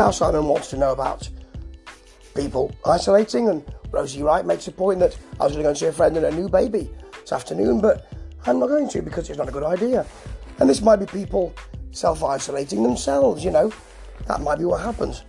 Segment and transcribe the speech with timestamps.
[0.00, 1.28] Now Simon wants to know about
[2.34, 5.78] people isolating, and Rosie Wright makes a point that I was going to go and
[5.78, 6.88] see a friend and a new baby
[7.20, 8.10] this afternoon, but
[8.46, 10.06] I'm not going to because it's not a good idea.
[10.58, 11.52] And this might be people
[11.90, 13.70] self isolating themselves, you know.
[14.26, 15.22] That might be what happens.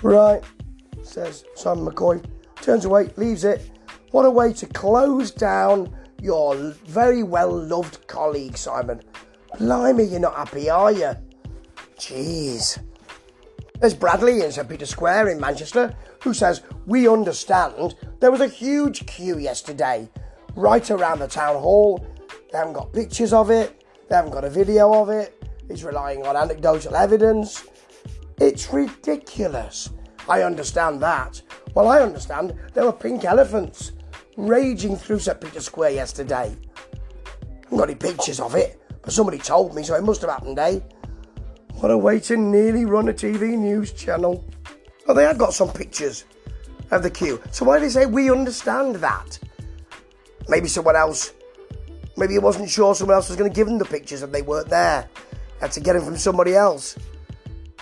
[0.00, 0.42] Right,
[1.02, 2.24] says Simon McCoy.
[2.62, 3.70] Turns away, leaves it.
[4.12, 9.02] What a way to close down your very well loved colleague, Simon.
[9.58, 11.12] Blimey, you're not happy, are you?
[11.98, 12.78] Jeez.
[13.80, 18.46] There's Bradley in St Peter Square in Manchester who says, We understand there was a
[18.46, 20.06] huge queue yesterday
[20.54, 22.06] right around the town hall.
[22.52, 25.42] They haven't got pictures of it, they haven't got a video of it.
[25.66, 27.64] He's relying on anecdotal evidence.
[28.38, 29.88] It's ridiculous.
[30.28, 31.40] I understand that.
[31.74, 33.92] Well, I understand there were pink elephants
[34.36, 36.54] raging through St Peter's Square yesterday.
[36.54, 40.30] I haven't got any pictures of it, but somebody told me, so it must have
[40.30, 40.80] happened, eh?
[41.80, 44.44] What a way to nearly run a TV news channel.
[45.06, 46.26] Well, they have got some pictures
[46.90, 47.40] of the queue.
[47.52, 49.38] So why do they say we understand that?
[50.46, 51.32] Maybe someone else,
[52.18, 54.42] maybe he wasn't sure someone else was going to give them the pictures and they
[54.42, 55.08] weren't there.
[55.58, 56.98] Had to get them from somebody else.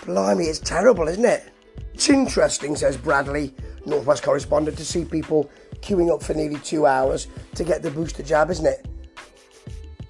[0.07, 1.53] Blimey, it's terrible, isn't it?
[1.93, 3.53] It's interesting, says Bradley,
[3.85, 8.23] Northwest correspondent, to see people queuing up for nearly two hours to get the booster
[8.23, 8.87] jab, isn't it?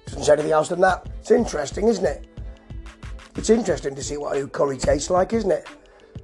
[0.05, 1.09] Doesn't say anything else than that.
[1.21, 2.27] It's interesting, isn't it?
[3.35, 5.67] It's interesting to see what a curry tastes like, isn't it?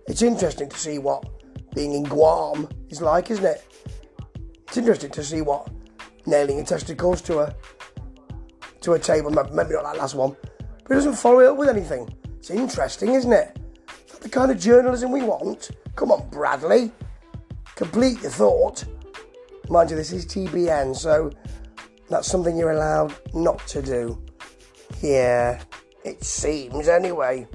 [0.07, 1.25] It's interesting to see what
[1.73, 3.63] being in Guam is like, isn't it?
[4.67, 5.69] It's interesting to see what
[6.25, 7.55] nailing your testicles to a
[8.81, 10.35] to a table, maybe not that last one,
[10.83, 12.07] but it doesn't follow it up with anything.
[12.37, 13.59] It's interesting, isn't it?
[14.07, 15.71] Is the kind of journalism we want?
[15.95, 16.91] Come on, Bradley.
[17.75, 18.85] Complete your thought.
[19.69, 21.31] Mind you, this is GBN, so
[22.09, 24.21] that's something you're allowed not to do.
[25.01, 25.61] Yeah.
[26.05, 27.47] It seems, anyway.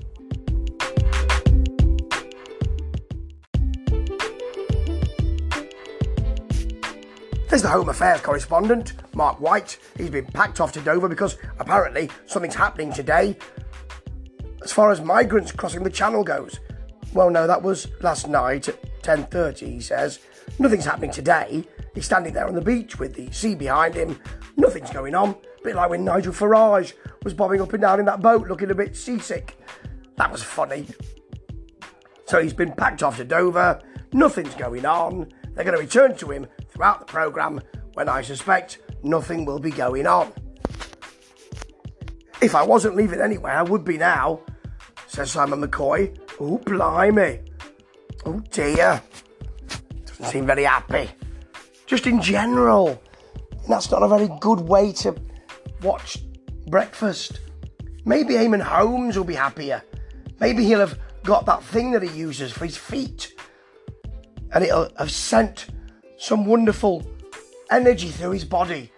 [7.49, 9.79] There's the Home Affairs correspondent, Mark White.
[9.97, 13.37] He's been packed off to Dover because apparently something's happening today
[14.65, 16.59] as far as migrants crossing the channel goes.
[17.15, 20.19] Well, no, that was last night at 10.30, he says.
[20.59, 21.65] Nothing's happening today.
[21.95, 24.21] He's standing there on the beach with the sea behind him.
[24.57, 25.37] Nothing's going on.
[25.61, 28.71] A bit like when Nigel Farage was bobbing up and down in that boat looking
[28.71, 29.59] a bit seasick.
[30.17, 30.87] That was funny.
[32.27, 33.81] So he's been packed off to Dover.
[34.13, 35.31] Nothing's going on.
[35.55, 37.61] They're going to return to him throughout the programme
[37.95, 40.33] when I suspect nothing will be going on.
[42.41, 44.41] If I wasn't leaving anyway, I would be now,
[45.07, 46.19] says Simon McCoy.
[46.41, 47.41] Oh, blimey.
[48.25, 49.03] Oh, dear.
[50.07, 51.11] Doesn't seem very happy.
[51.87, 53.03] Just in general.
[53.69, 55.15] That's not a very good way to
[55.83, 56.19] watch
[56.69, 57.41] breakfast.
[58.05, 59.83] Maybe Eamonn Holmes will be happier.
[60.41, 63.35] Maybe he'll have got that thing that he uses for his feet
[64.53, 65.67] and it'll have sent
[66.19, 67.07] some wonderful
[67.71, 68.91] energy through his body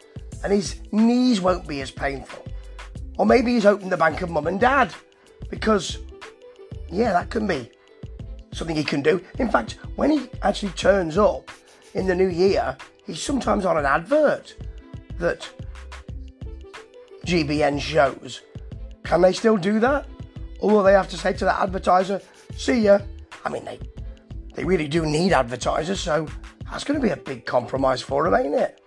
[0.42, 2.44] and his knees won't be as painful.
[3.18, 4.94] Or maybe he's opened the bank of mum and dad
[5.50, 5.98] because,
[6.90, 7.70] yeah, that can be
[8.52, 9.20] something he can do.
[9.38, 11.50] In fact, when he actually turns up
[11.94, 12.76] in the new year,
[13.06, 14.56] he's sometimes on an advert
[15.18, 15.48] that
[17.26, 18.42] GBN shows.
[19.04, 20.06] Can they still do that?
[20.60, 22.20] Or will they have to say to that advertiser,
[22.56, 23.00] see ya?
[23.44, 23.80] I mean, they,
[24.54, 26.28] they really do need advertisers, so
[26.70, 28.80] that's going to be a big compromise for them, ain't it?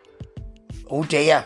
[0.90, 1.46] Oh dear.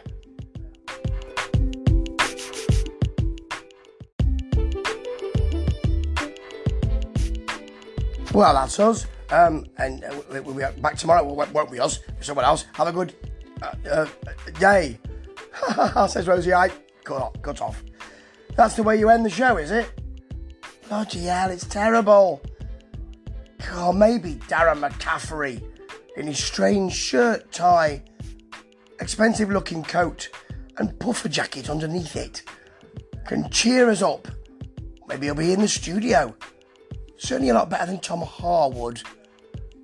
[8.34, 9.08] Well, that's us.
[9.32, 12.00] Um, and uh, we'll be back tomorrow, won't we, us?
[12.20, 12.66] Someone else.
[12.74, 13.14] Have a good
[13.62, 14.06] uh, uh,
[14.60, 15.00] day.
[16.10, 16.54] says Rosie.
[16.54, 16.70] I
[17.04, 17.84] cut off, cut off.
[18.56, 19.90] That's the way you end the show, is it?
[20.88, 22.42] Bloody hell, it's terrible.
[23.70, 25.64] God, maybe Darren McCaffrey
[26.16, 28.04] in his strange shirt tie,
[29.00, 30.30] expensive looking coat,
[30.78, 32.44] and puffer jacket underneath it
[33.28, 34.28] can cheer us up.
[35.08, 36.36] Maybe he'll be in the studio.
[37.18, 39.02] Certainly a lot better than Tom Harwood,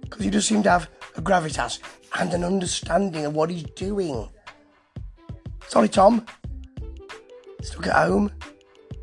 [0.01, 1.79] because he does seem to have a gravitas
[2.19, 4.27] and an understanding of what he's doing.
[5.67, 6.25] Sorry, Tom.
[7.61, 8.31] Stuck at home,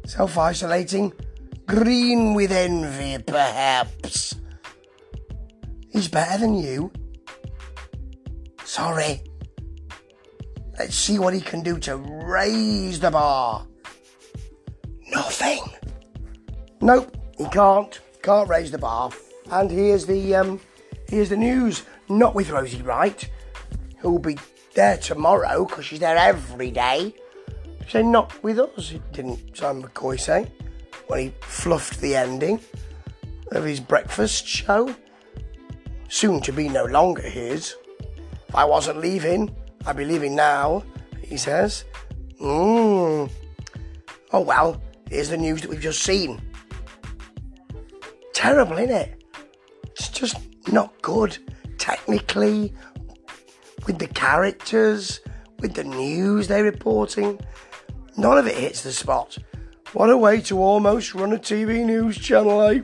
[0.07, 1.13] self isolating,
[1.67, 4.35] green with envy, perhaps.
[5.91, 6.93] He's better than you.
[8.65, 9.23] Sorry.
[10.79, 13.67] Let's see what he can do to raise the bar.
[15.11, 15.61] Nothing.
[16.81, 18.01] Nope, he can't.
[18.23, 19.11] Can't raise the bar.
[19.51, 20.61] And here's the um,
[21.09, 21.83] here's the news.
[22.09, 23.29] Not with Rosie Wright,
[23.99, 24.39] who'll be
[24.75, 27.15] there tomorrow because she's there every day.
[27.89, 30.51] Say not with us, didn't Simon McCoy say
[31.09, 32.61] when he fluffed the ending.
[33.53, 34.95] of his breakfast show.
[36.09, 37.75] Soon to be no longer his.
[38.49, 39.55] If I wasn't leaving,
[39.87, 40.83] I'd be leaving now,
[41.23, 41.85] he says.
[42.41, 43.31] Mmm.
[44.33, 46.41] Oh well, here's the news that we've just seen.
[48.33, 49.25] Terrible, isn't it?
[49.93, 50.37] It's just
[50.69, 51.39] not good.
[51.79, 52.73] Technically,
[53.87, 55.21] with the characters,
[55.61, 57.41] with the news they're reporting,
[58.17, 59.39] none of it hits the spot.
[59.93, 62.81] What a way to almost run a TV news channel, eh?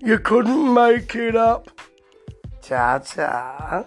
[0.00, 1.70] You couldn't make it up.
[2.62, 3.86] Ta ta.